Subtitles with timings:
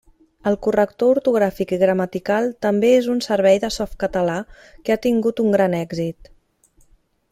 [0.51, 4.41] El corrector ortogràfic i gramatical també és un servei de Softcatalà
[4.83, 6.37] que ha tingut un gran èxit.